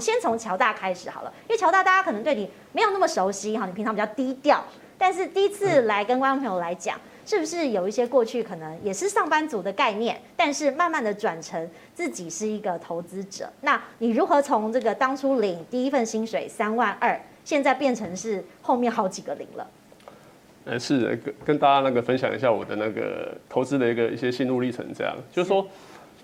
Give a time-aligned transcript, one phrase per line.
[0.00, 4.64] 先从乔大开始好了，因为乔大大家可能对你没有那么熟悉哈，你平常比较低调，
[4.96, 13.50] 但是第一次来跟观众朋友来讲，是不是有一些过去可能也是上班族的概念，但是慢慢的转成自己是一个投资者？
[13.60, 19.66] 那你如何从这个当初领第一份薪水三万二，现在变成是后面好几个零了？
[20.64, 25.66] 呃，是跟跟大家那个分享一下我的那个投资的一个一些心路历程，这样就是说。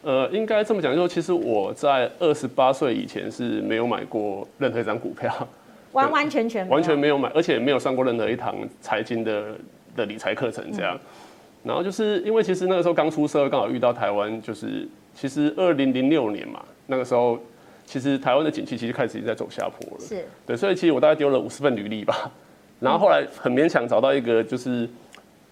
[0.02, 5.48] 呃，应该这么讲，就是其实我在二十八岁以前是没有买过任何一张股票，
[5.92, 9.44] 完完全全完全没有买，而且没有上过任何一堂财经的
[9.96, 10.94] 的理财课程这样。
[10.94, 11.00] 嗯、
[11.64, 17.38] 然后就是因为其实那个时候刚出社，刚好遇到台湾，就是其实二零零六年嘛，那个时候
[17.84, 22.30] 其实台湾的景气其实开始已经在走下坡了，是对，所以其实我大概丢了五十份履历吧，
[22.78, 24.88] 然后后来很勉强找到一个就是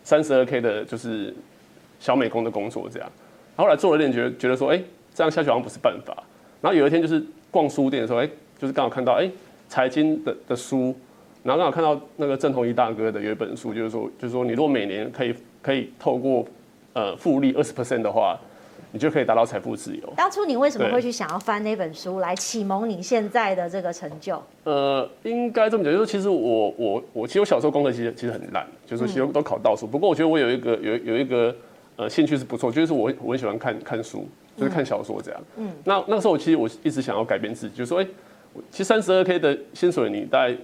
[0.05, 1.35] 三十二 K 的，就是
[1.99, 3.11] 小美工的工作这样。
[3.57, 4.83] 后来做了一点，觉得觉得说，哎，
[5.15, 6.17] 这样下去好像不是办法。
[6.61, 9.31] 然后有一天就是逛书店的时候，哎，就是刚好看到哎
[9.69, 10.95] 财经的的书，
[11.43, 16.45] 然后刚好看到那个郑同一大哥的有一本书，就是说，就是说你如果每年可以可以透过
[16.95, 18.39] 呃复利二十 percent 的话，
[18.93, 20.13] 你就可以达到财富自由。
[20.17, 24.43] 当初你为什么会去想要翻那本书来启蒙你现在的这个成就？
[24.65, 29.87] 呃，应该这么讲，就是其实我我我其实我小时候功课其实其实很烂，就是其实都考倒数。
[29.87, 31.55] 不过我觉得我有一个有有一个。
[31.97, 35.41] 呃，兴趣是不错，就是我我很喜欢看看书，就是看小说这样。
[35.57, 38.07] 嗯，那那个时候我其实我一直想要改变自己，就是说，哎，
[38.71, 40.57] 其实三十二 K 的薪水你大概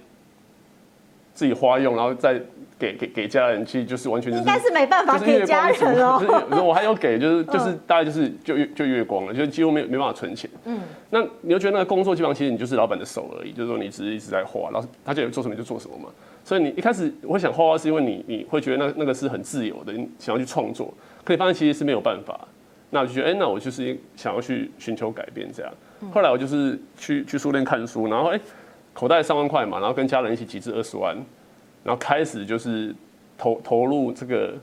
[1.33, 2.41] 自己花用，然后再
[2.81, 6.17] 给给给家人，其实就是完全就是应该是没办法给家人哦。
[6.49, 10.49] 就是我还要给，就是就是大概就是就月就月光了，就几乎没没办法存钱。
[10.65, 10.79] 嗯，
[11.11, 16.09] 那你又觉得那个工作基本上其实你就是老板的手而已，就是说你只是一直在花，然后他叫你做什么就做什么嘛。
[16.43, 20.91] 所以你一开始我会想画画，是因为你你会觉得那那个是很自由的，你想要去创作。
[21.23, 22.47] 可以发现其实是没有办法，
[22.89, 25.71] 那我就觉得，哎、欸，那我就是想要去寻求改变这样。
[26.11, 28.41] 后来我就是去去书店看书，然后哎、欸，
[28.91, 31.15] 口袋三万块嘛，然后跟家人一起集资二十万，
[31.83, 32.93] 然后开始就是
[33.37, 34.53] 投投入这个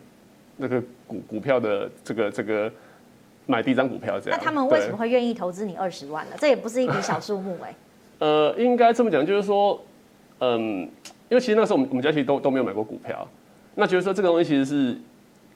[0.56, 2.70] 那个股股票的这个这个
[3.46, 4.38] 买第一张股票这样。
[4.38, 6.36] 那他们为什么会愿意投资你二十万呢？
[6.38, 7.76] 这也不是一笔小数目哎、欸。
[8.26, 9.80] 呃，应该这么讲，就是说，
[10.40, 10.60] 嗯，
[11.28, 13.26] 因为其实那时候我们我们家其实都都没有买过股票，
[13.74, 14.98] 那觉得说这个东西其实是。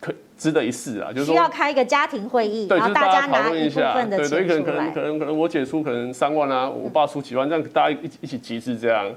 [0.01, 9.09] 可值得一试啊，就是说需要开一个家庭会议，然后大家讨论一下，对对，可能可能可能可能我姐出可能三万啊，我爸出几万，这样大家一起一起集资这样。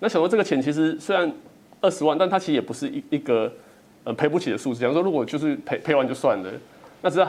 [0.00, 1.32] 那想说这个钱其实虽然
[1.84, 3.52] 二十万，但它其实也不是一一个
[4.04, 4.80] 呃赔不起的数字。
[4.80, 6.50] 假如说如果就是赔赔完就算了，
[7.02, 7.26] 那只是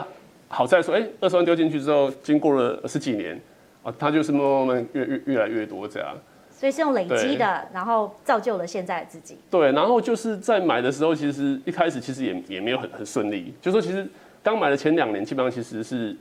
[0.48, 3.38] 好在说，哎，二十万丢进去之后，经过了十几年
[3.82, 6.16] 啊，它就是慢慢慢慢越越越来越多这样。
[6.50, 9.36] 所以是用累积的，然后造就了现在的自己。
[9.50, 13.52] 对，然后就是在买的时候，其实一开始其实也也没有很很顺利。
[13.60, 14.08] 就说其实
[14.42, 16.16] 刚买的前两年，基本上其实是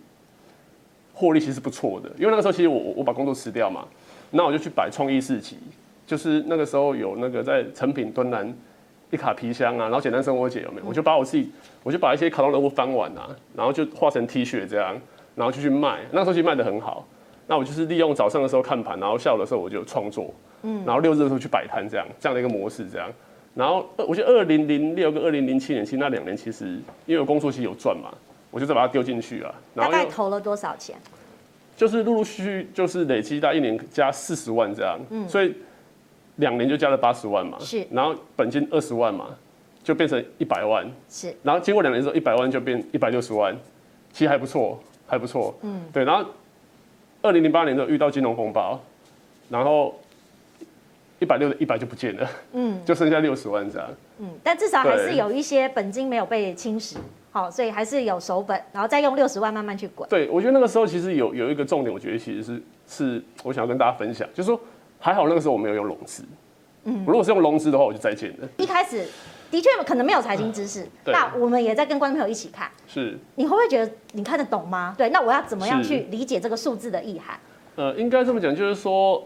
[1.13, 3.87] 获利其实不错的，因为那个时候其实我我把工作辞掉嘛，
[4.31, 5.57] 那我就去摆创意市集，
[6.05, 8.53] 就是那个时候有那个在成品敦南
[9.11, 10.87] 一卡皮箱啊，然后简单生活节有没有？
[10.87, 11.51] 我就把我自己，
[11.83, 14.95] 我就把一些卡通人物翻完啊，然后就画成 T 恤这样，
[15.35, 16.01] 然后就去卖。
[16.11, 17.07] 那个时候其实卖的很好。
[17.47, 20.33] 那我就是利用早上的时候看盘，然后下午的时候我就创作，
[20.63, 23.07] 嗯，然后六日的时候去摆摊，这样这样的一个模式，这样。
[23.53, 26.65] 然后我觉得二零零六跟二零零七年，其实那两年其实
[27.05, 28.09] 因为我工作期有赚嘛，
[28.49, 29.53] 我就再把它丢进去啊。
[29.73, 30.95] 然后大概投了多少钱？
[31.77, 35.53] 就是陆陆续续就是累积到一年加四十万这样，嗯，所以
[36.37, 37.85] 两年就加了八十万嘛，是。
[37.91, 39.27] 然后本金二十万嘛，
[39.83, 41.35] 就变成一百万，是。
[41.43, 43.55] 然后经过两年之后，一百万就变一百六十万，
[44.11, 46.03] 其实还不错，还不错，嗯，对。
[46.03, 46.25] 然后。
[47.21, 48.79] 二零零八年的遇到金融风暴，
[49.49, 49.99] 然后
[51.17, 56.97] 一百六的一百就不见了，嗯，就剩下六十万这样，嗯，但至少还是有一些本金没有被侵蚀，
[57.31, 60.07] 好，所以还是有手本，然后再用六十万慢慢去滚。
[60.07, 64.61] 对，我觉得那个时候其实有有一个重点，我觉得其实是是我想要跟大家分享，就是说
[64.99, 66.23] 还好那个时候我没有用融资，
[66.83, 68.49] 嗯，如果是用融资的话，我就再见了。
[68.57, 69.05] 一开始。
[69.51, 72.69] 的确可能没有财经知识，嗯、那我们也在跟观众朋友一起看。
[72.87, 74.93] 是，你会不会觉得你看得懂吗？
[74.97, 77.39] 对，那我要怎么样去理解这个数字的意涵？
[77.75, 79.23] 呃，应该这么讲，就是说，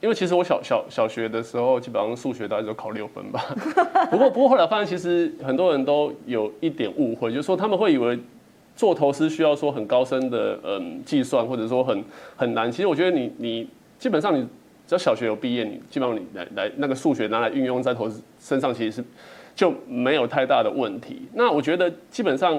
[0.00, 3.42] 因为其实我小小小学的时候，基本上数学大概就考六分吧。
[4.10, 8.18] 不过不过后来发现，其实很多人都有一点误会，就是说他们会以为
[8.76, 12.04] 做投资需要说很高深的嗯计算，或者说很
[12.36, 12.70] 很难。
[12.70, 14.46] 其实我觉得你你基本上你。
[14.88, 19.04] 只要小学有毕业，你基本上你来来那个数学拿来运用在投资身上，其实是
[19.54, 21.28] 就没有太大的问题。
[21.34, 22.58] 那我觉得基本上，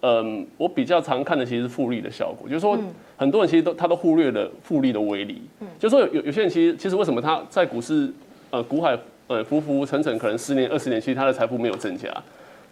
[0.00, 2.78] 嗯，我比较常看的其实是复利的效果，就是说
[3.18, 5.42] 很多人其实都他都忽略了复利的威力。
[5.78, 8.10] 就是说有有些人其实其实为什么他在股市
[8.50, 12.08] 呃股海呃浮浮沉沉，可能十年二十年，其实他的财富没有增加。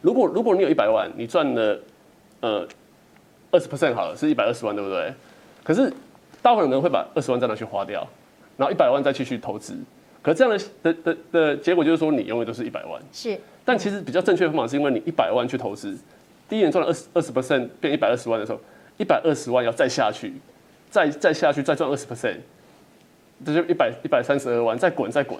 [0.00, 1.78] 如果如果你有一百万，你赚了
[2.40, 2.66] 呃
[3.50, 5.12] 二十 percent 好了，是一百二十万，对不对？
[5.62, 5.92] 可是
[6.40, 8.06] 大部分人会把二十万再拿去花掉。
[8.56, 9.74] 然后一百万再继续投资。
[10.22, 13.00] 可是这样的的的的结果就是说，你永远都是一百万。
[13.12, 13.38] 是。
[13.64, 15.96] 但其实比较正确的方法是因为你一百万去投资，
[16.48, 18.60] 第一年赚了二十二十 percent 变一百二十万的时候，
[18.96, 20.32] 一百二十万要再下去，
[20.90, 22.36] 再再下去再赚二十 percent，
[23.44, 25.38] 这就一百一百三十二万再滚再滚，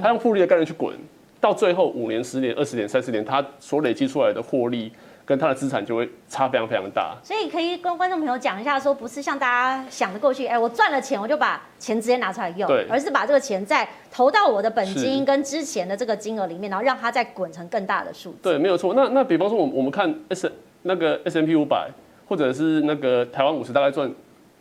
[0.00, 0.94] 他用复利的概念去滚，
[1.40, 4.92] 到最后五年、十年、二十年、三十年，他所累积出来的获利。
[5.32, 18.40] 跟他的资产就会差非常非常大，所以可以跟观众朋友讲一下，说不是像大家想的过去，哎，我赚了钱我就把钱直接拿出来用，对，而是把这个钱再投到我的本金跟之前的这个金额里面，然后让它再滚成更大的数字。
[18.42, 18.92] 对，没有错。
[18.92, 20.52] 那那比方说，我我们看 S
[20.82, 21.88] 那个 S M P 五百，
[22.28, 24.12] 或者是那个台湾五十，大概赚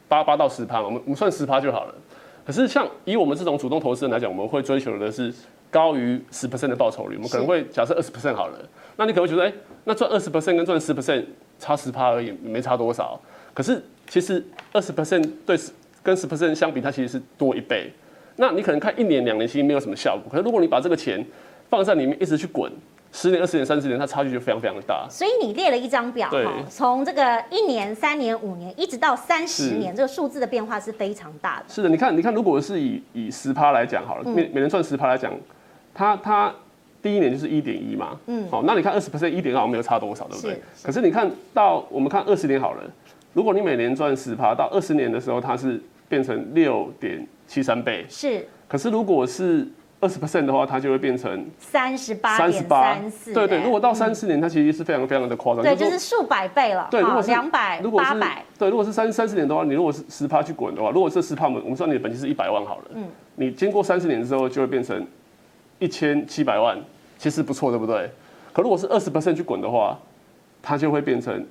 [0.08, 1.94] 八八到十趴，我们我们算十趴就好了。
[2.46, 5.34] 可是像以我们这种主动投资人来讲，我们会追求的是
[5.72, 8.60] 高于十 percent 的报酬率，我们可能会假设二十 percent 好了。
[8.98, 11.24] 那你可能会觉得，哎、欸，那赚二十 percent 跟赚十 percent
[11.58, 13.20] 差十趴而已，没差多少。
[13.54, 15.58] 可是其实二十 percent 对
[16.04, 17.92] 跟十 percent 相比，它其实是多一倍。
[18.36, 21.26] 那你可能看一年两年其实没有什么效果，可是如果你把这个钱
[21.70, 22.72] 放在里面一直去滚，
[23.12, 25.06] 十年、二十年、三十年，它差距就非常非常的大。
[25.10, 31.66] 所以你列了一张表哈，从这个一年、三年、五年，一直到三十年，这个数字的变化是非常大的。
[31.68, 35.34] 是的，你看，你看，如果是以以十趴来讲好了，每每年赚十趴来讲，
[35.94, 36.54] 它它。
[37.04, 40.62] 第一年就是一点一嘛，嗯，好，那你看二十 percent 一点二，没有差多少，对不对？
[40.84, 42.84] 可是你看到我们看二十年好了，
[43.34, 48.48] 如果你每年赚十趴，到二十年的时候，它是变成六点七三倍，是。
[48.68, 49.68] 可是如果是
[50.00, 53.34] 二十 percent 的话，它就会变成三十八点三四。
[53.34, 56.88] 对对，如果到三四年，它其实是非常非常的夸张，对，就是数百倍了。
[56.92, 63.08] 对，如果是两百，如果八百，对，如果是三三十年的话，你如果是十趴去滚的话，如果是十趴，我们我们算你的本金是一百万好了，嗯，
[63.38, 65.04] 你经过三十年之后，就会变成
[65.82, 66.80] 一千七百万。
[67.18, 68.10] 其实不错，对不对？
[68.52, 69.96] 可如果是二十 percent 去滚的话，
[70.60, 71.46] 它就会变成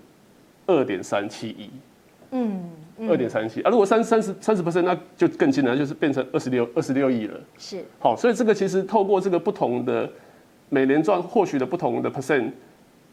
[0.66, 1.70] 二点三七亿。
[2.32, 2.68] 嗯，
[3.08, 3.70] 二点三七啊。
[3.70, 7.38] 如果三三十三十 percent，那就更近了，就是变成二十六二十六亿了。
[7.56, 7.84] 是。
[8.00, 10.10] 好，所以这个其实透过这个不同的
[10.68, 12.50] 每年赚获取的不同的 percent，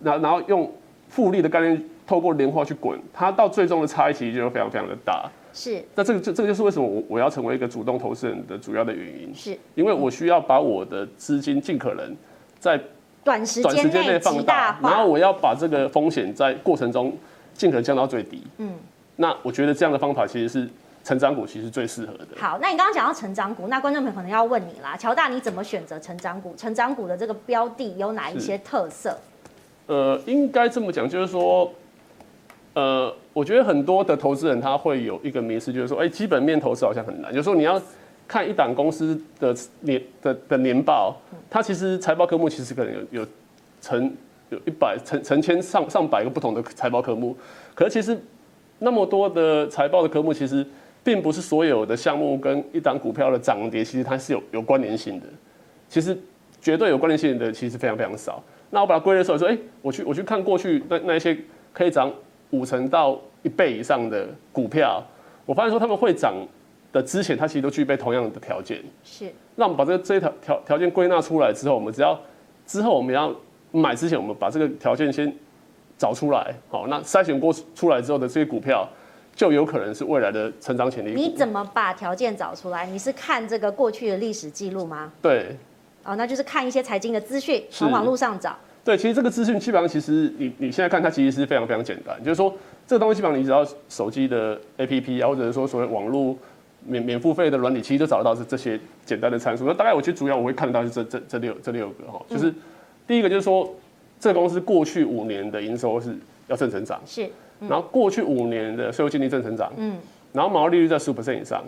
[0.02, 0.72] 然然后用
[1.10, 5.30] 复利的概念，透过年化去滚，它到最终的差异其实就非常非常的大。
[5.58, 5.84] 是。
[5.96, 9.34] 那这个就这个就是为什么我我要成为一个主动投资人的主要的原因。
[9.34, 9.58] 是。
[9.74, 12.16] 因为我需要把我的资金尽可能。
[12.60, 12.82] 在
[13.24, 17.16] 短时间内放大，然后我要把这个风险在过程中
[17.54, 18.42] 尽可能降到最低。
[18.58, 18.74] 嗯，
[19.18, 20.68] 那我觉得这样的方法其实是
[21.04, 22.26] 成长股，其实最适合的。
[22.36, 26.56] 好，那你刚刚讲到成长股，那观众朋友可能要问你啦，乔大你怎么选择成长股？
[26.58, 29.16] 成长股的这个标的有哪一些特色？
[29.86, 31.72] 呃，应该这么讲，就是说，
[32.78, 37.82] 呃，我觉得很多的投资人他会有一个迷思，就是说，哎、基本面投资好像很难，就是说你要。
[38.30, 41.16] 看一档公司的年的的年报，
[41.50, 43.28] 它其实财报科目其实可能有有
[43.80, 44.14] 成
[44.50, 47.34] 有一百成成千上上百个不同的财报科目，
[47.74, 48.20] 可是其实
[48.80, 50.66] 那么多的财报的科目，其实
[51.06, 55.26] 并不是所有的项目跟一档股票的涨跌，其实它是有有关联性的。
[55.88, 56.18] 其实
[56.60, 58.44] 绝对有关联性的其实非常非常少。
[58.72, 61.38] 那我把它归类出来说，哎，我去我去看过去那那一些
[61.72, 62.12] 可以涨
[62.52, 65.04] 五成到一倍以上的股票，
[65.46, 66.34] 我发现说他们会涨。
[66.94, 68.82] 的之前，它其实都具备同样的条件。
[69.04, 69.30] 是。
[69.56, 72.18] 那我们把这个这一条条条件归纳出来之后，我们只要
[72.66, 73.32] 之后我们要
[73.72, 75.32] 买之前，我们把这个条件先
[75.98, 76.56] 找出来。
[76.70, 78.88] 好，那筛选过出来之后的这些股票，
[79.36, 81.14] 就有可能是未来的成长潜力。
[81.14, 82.86] 你怎么把条件找出来？
[82.86, 85.12] 你是看这个过去的历史记录吗？
[85.22, 85.58] 对。
[86.06, 88.58] 哦，那就是看一些财经的资讯，从网络上找。
[88.88, 92.18] 对，其实这个资讯基本上，其实你你现在看它，其实是非常非常简单。
[92.24, 92.54] 就是说，
[92.88, 96.34] 这个东西基本上你只要手机的 APP 啊，或者是说所谓网络。
[96.86, 99.66] 免免付费的软体其实就找得到是这些简单的参数。
[99.66, 102.54] 那大概我其实主要我会看得到是这这这六这六个哈，就是
[103.06, 103.76] 第一个就是说，
[104.22, 106.16] 这个公司过去五年的营收是
[106.48, 107.28] 要正成长，是，
[107.60, 109.98] 然后过去五年的税后净利正成长，嗯，
[110.32, 111.62] 然后毛利率在十五 percent 以上，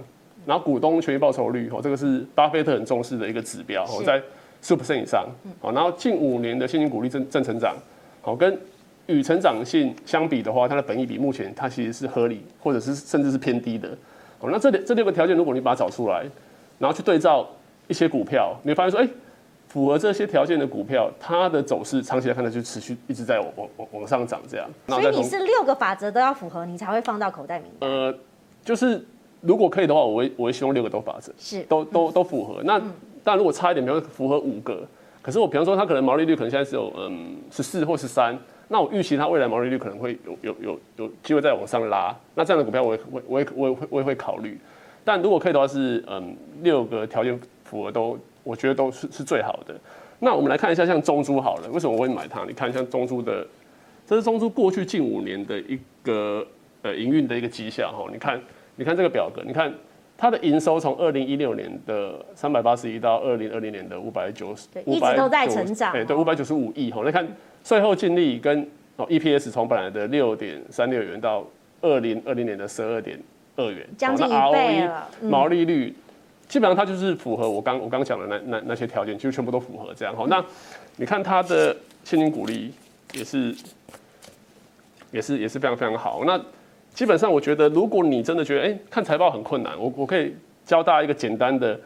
[0.46, 4.22] 然后股东权益报酬率哈，这个是巴菲特很重视的一个指标，哦，在
[4.62, 5.28] 十五 percent 以上，
[5.62, 7.76] 好，然后近五年的现金股利正正成长，
[8.22, 8.60] 好，跟
[9.08, 13.90] 与成长性相比的话，它的本益比目前它其实是合理，或者是甚至是偏低的。
[14.38, 16.26] 好，那这里这六个条件，如果你把它找出来，
[16.78, 17.48] 然后去对照
[17.88, 19.10] 一些股票，你会发现说，哎，
[19.68, 24.70] 符合这些条件的股票，它的走势长期来看呢，就持续一直在往往往上涨这样。
[24.88, 27.90] 所以你是六个法则都要符合，你才会放到口袋名单。
[27.90, 28.16] 呃，
[28.64, 29.04] 就是
[29.42, 32.62] 如果可以的话，我会我会希望六个都法则是都都都符合。
[32.64, 32.80] 那
[33.30, 34.82] 但如果差一点，比如说符合五个，
[35.22, 38.36] 可是我比方说它可能毛利率可能现在只有嗯十四或十三。
[38.70, 44.60] 那我预期它未来毛利率可能会有有有有机会再往上拉，那这样的股票我也我我也我也会我也会考虑，
[45.04, 49.76] 但如果可以的话是嗯六个条件符合都我觉得都是是最好的。
[50.18, 52.44] 那我们来看一下像中珠好了，为什么我会买它？
[52.46, 53.46] 你看像中珠的，
[54.08, 56.44] 这是中珠过去近五年的一个
[56.82, 58.42] 呃营运的一个绩效哈，你看
[58.76, 59.72] 你看这个表格，你看
[60.22, 65.94] 它的营收从二零一六年的三百八十一到二零二零年的五百九十，对，一直都在成长。
[65.94, 67.02] 哎，对，五百九十五亿哈。
[67.06, 67.26] 那看
[67.64, 71.48] 税后净利跟哦 EPS 从本来的六点三六元到
[71.80, 73.18] 二零二零年的十二点
[73.56, 75.08] 二元，将近一倍了。
[75.22, 75.96] 毛利率
[76.50, 80.26] 基本上它就是符合我刚我刚讲的那那那些条件，就全部都符合这样哈。
[80.28, 80.44] 那
[80.98, 81.74] 你看它的
[82.04, 82.74] 现金股利
[83.14, 83.56] 也是
[85.14, 86.24] 也是也是非常非常好。
[86.26, 86.38] 那
[87.00, 91.80] 基本上，我觉得如果你真的觉得，哎、欸，看财报很困难，我我可以教大家一个简单的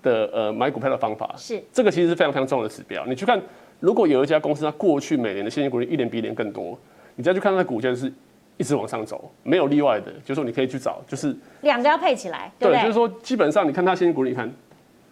[0.00, 1.34] 的呃买股票的方法。
[1.36, 3.04] 是，这个其实是非常非常重要的指标。
[3.04, 3.42] 你去看，
[3.80, 6.78] 如果有一家公司它过去每年的现金股利一年比一年更多，
[7.16, 8.12] 你再去看它的股价就是
[8.56, 14.48] 一直往上走，没有例外的，就是说你可以去找，就是两个要配起来，对，对，就是说基本上你看它现金股利，你看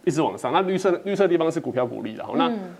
[0.05, 2.73] 一直往上，那绿色绿色的地方是股票股利，然后那、嗯、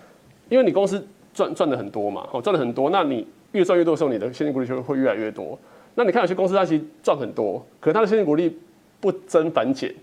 [0.48, 5.58] 因为你公司赚赚的很多嘛，哦赚的很多，那你越赚越多的时候，你的现金股利就会越来越多。
[5.94, 8.58] 那你看有些公司它其实赚很多，可是它的现金股利
[9.00, 9.94] 不增反减，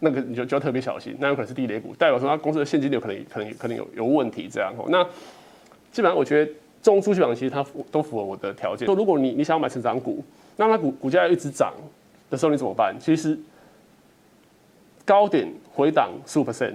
[0.00, 4.86] 那个你就就要特别小心，那有可能是地雷股，代表说它公司的现金流可能可能可能有有问题这样哦。
[4.88, 5.04] 那
[5.92, 8.86] 基本上我觉得中租券其实它都符合我的条件。
[8.86, 10.24] 说如果你你想要买成长股，
[10.56, 11.74] 那它股股价一直涨
[12.30, 12.96] 的时候你怎么办？
[12.98, 13.38] 其实
[15.04, 16.72] 高点回档十五 percent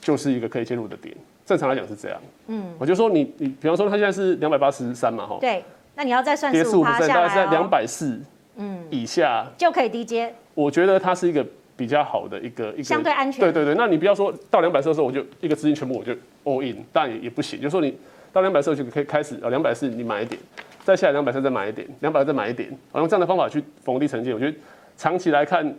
[0.00, 1.16] 就是一个可以介入的点。
[1.46, 2.20] 正常来讲是这样。
[2.48, 5.38] 嗯，我就说你你比方说它现在是两百八十三嘛，哈。
[5.40, 5.62] 对。
[5.96, 8.20] 那你要再算十五趴下来，大概是在两百四，
[8.56, 10.34] 嗯，以下就可以低接。
[10.54, 11.44] 我觉得它是一个
[11.76, 13.40] 比较好的一个一个相对安全。
[13.40, 16.12] 对对对，那你不要说到两百四的时候，我就一个资金全部我就
[16.44, 17.60] all in，但也也不行。
[17.60, 17.96] 就是说你
[18.32, 20.40] 到两百四就可以开始啊，两百四你买一点，
[20.84, 24.34] 再下来两百三再买一点，两百再买一点，用这样的方法去逢低承接。
[24.34, 24.56] 我觉得
[24.96, 25.74] 长期来看，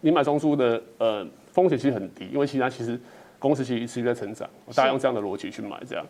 [0.00, 2.98] 你买中租的呃风险其实很低，因为其他其实
[3.38, 6.06] 公司其实一直在成长，大家用这样的逻辑去买这样。